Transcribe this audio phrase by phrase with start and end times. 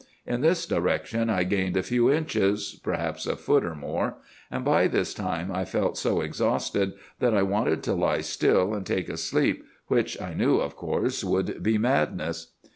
[0.25, 4.15] In this direction I gained a few inches,—perhaps a foot, or more;
[4.49, 8.83] and by this time I felt so exhausted that I wanted to lie still and
[8.83, 12.47] take a sleep, which, I knew, of course, would be madness.